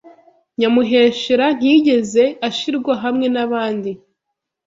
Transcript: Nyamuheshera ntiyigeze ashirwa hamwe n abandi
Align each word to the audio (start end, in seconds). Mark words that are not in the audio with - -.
Nyamuheshera 0.59 1.45
ntiyigeze 1.57 2.23
ashirwa 2.49 2.93
hamwe 3.03 3.27
n 3.33 3.37
abandi 3.45 3.91